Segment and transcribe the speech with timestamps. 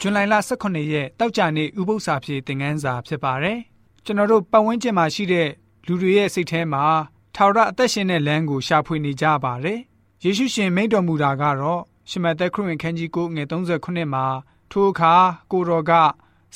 [0.00, 0.20] ဇွန်လ
[0.58, 3.58] 18ရက်တောက်ကြနေ့ဥပုသ္စာပြေသင်ခန်းစာဖြစ်ပါတယ်။
[4.04, 5.48] ကျွန်တော်တို့ပတ်ဝန်းကျင်မှာရှိတဲ့
[5.86, 6.84] လူတွေရဲ့စိတ်ထဲမှာ
[7.34, 9.80] ထာဝရအသက်ရှင်တဲ့လမ်းကိုရှာဖွေနေကြပါတယ်။
[10.24, 14.24] ယေရှုရှင်မိန့်တော်မူတာကတော့ရှမသက်ခရစ်ဝင်ခန်းကြီး9ငွေ39မှာ
[14.70, 15.14] ထိုအခါ
[15.52, 15.92] ကိုတော်က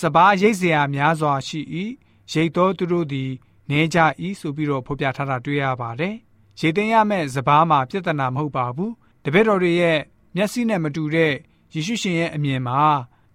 [0.00, 1.60] စပားရိတ်เสียများစွာရှိ၏
[2.32, 3.30] ရိတ်တော်သူတို့သည်
[3.70, 3.98] နေကြ၏
[4.40, 6.14] ဆိုပြီးတော့ဖော်ပြထားတာတွေ့ရပါတယ်။
[6.60, 8.92] ရေသိမ်းရမယ့်စပားမှာပြဿနာမဟုတ်ပါဘူး။
[9.24, 9.98] တပည့်တော်တွေရဲ့
[10.36, 11.32] မျက်စိနဲ့မတူတဲ့
[11.74, 12.80] ယေရှုရှင်ရဲ့အမြင်မှာ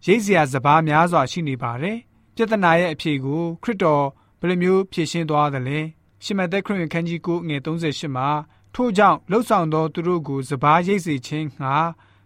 [0.09, 1.99] ရိတ်စရာစပားများစွာရှိနေပါတယ်။
[2.35, 4.07] ပြဿနာရဲ့အဖြေကိုခရစ်တော်
[4.41, 5.79] ဘယ်လိုမျိုးဖြေရှင်းသွားသလဲ။
[6.25, 8.29] ရှမသက်ခရစ်ဝင်ခန်းကြီး9ငွေ38မှာ
[8.75, 11.75] ထို့ကြောင့်လှုပ်ဆောင်သောသူတို့ကိုစပားရိတ်စေခြင်းငှာ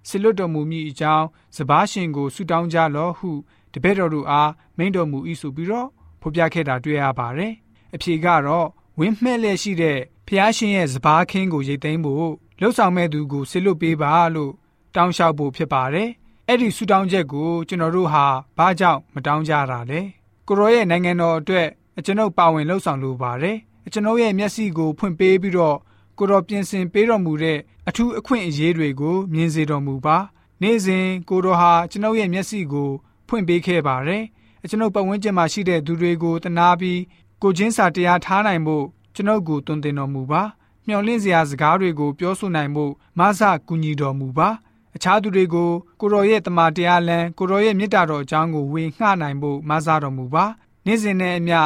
[0.09, 3.31] ဆလွတ်တော်မူမိအကြောင်းစပားရှင်ကိုဆုတောင်းကြလော့ဟု
[3.73, 5.89] တပည့်တော်တို့အားမိန့်တော်မူ၏ဆိုပြီးတော့
[6.21, 7.53] ဖော်ပြခဲ့တာတွေ့ရပါတယ်။
[7.95, 14.53] အဖြေကတော့ဝင်းမှဲ့လျက်ရှိတဲ့ဖျားရှင်ရဲ့စပားခင်းကိုရိတ်သိမ်းဖို့လှုပ်ဆောင်မဲ့သူကိုဆလွတ်ပေးပါလို့
[14.95, 16.11] တောင်းလျှောက်ဖို့ဖြစ်ပါတယ်
[16.53, 18.25] အဲ့ဒီဆုတောင်းချက်ကိုကျွန်တော်တို့ဟာ
[18.59, 20.01] ဘာကြောင့်မတောင်းကြတာလဲ။
[20.47, 21.69] ကိုရောရဲ့နိုင်ငံတော်အတွက်
[22.05, 23.57] ကျွန်ုပ်ပါဝင်လှုပ်ဆောင်လိုပါတယ်။
[23.93, 25.77] ကျွန်ုပ်ရဲ့မျက်စိကိုဖွင့်ပေးပြီးတော့
[26.19, 30.17] ကိုတော်ပြင်ဆင်ပေးတော်မူတဲ့အထူးအခွင့်အရေးတွေကိုမြင်စေတော်မူပါ
[30.63, 32.91] နေ့စဉ်ကိုတော်ဟာကျွန်ုပ်ရဲ့မျက်စိကို
[33.29, 34.25] ဖွင့်ပေးခဲ့ပါတယ်
[34.71, 37.01] ကျွန်ုပ်ပတ်ဝန်းကျင်မှာရှိတဲ့သူတွေကိုတနာပြီး
[37.43, 40.43] ကိုချင်းစာတရားထားနိုင်ဖို့ကျွန်ုပ်ကိုတွင်တင်တော်မူပါ
[40.87, 44.49] မျှော်လင့်စရာစကားတွေကိုပြောဆိုနိုင်ဖို့မဆကူညီတော်မူပါ
[44.97, 50.45] အခြားသူတွေကိုကိုတော်ရဲ့တမန်တရားလမ်းကိုတော်ရဲ့မေတ္တာတော်အကြောင်းကိုဝေငှနိုင်ဖို့မဆတော်မူပါ
[50.87, 51.61] နေ့စဉ်နဲ့အမျှ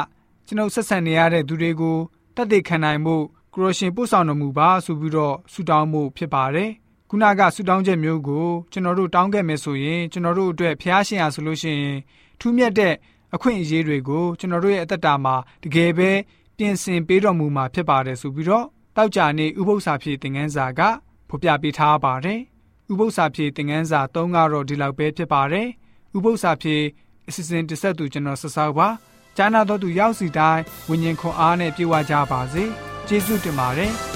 [0.47, 1.97] ကျွန်ုပ်ဆက်ဆံနေရတဲ့သူတွေကို
[2.37, 6.71] တတ်သိခံနိုင်ဖို့ကိုရရှင်ပို့ဆောင်တော်မူပါဆိုပြီးတော့ဆုတောင်းဖို့ဖြစ်ပါတယ်။
[7.11, 11.99] ခုနကဆုတောင်းချက်မျိုးကိုကျွန်တော်တို့တောင်းခဲ့မယ်ဆိုရင်ကျွန်တော်တို့အတွက်ဖျားရှင်ရဆိုလို့ရှိရင်
[12.41, 12.95] ထူးမြတ်တဲ့
[13.35, 16.11] အခွင့်အရေးတွေကိုကျွန်တော်တို့ရဲ့အသက်တာမှာတကယ်ပဲ
[16.57, 20.81] ပြင်ဆင်ပေးတော်မူမှာဖြစ်ပါတယ်ဆိုပြီးတော့တောက်ကြနေဥပု္ပ္ပစာဖြည့်သင်ခန်းစာက
[21.29, 22.41] ဖော်ပြပေးထားပါတယ်။
[22.91, 25.69] ဥပု္ပ္ပစာဖြည့်သင်ခန်းစာ၃ကတော့ဒီလောက်ပဲဖြစ်ပါတယ်။
[26.17, 26.85] ဥပု္ပ္ပစာဖြည့်
[27.29, 28.89] အစီအစဉ်တစ်ဆက်သူကျွန်တော်ဆဆောက်ပါ။
[29.37, 32.65] ကျမ်းနာတော်သူရောက်စီတိုင်းဝิญဉ်ခွန်အားနဲ့ပြေဝကြပါစေ။
[33.09, 33.93] ကျေးဇူးတင်ပါတယ်။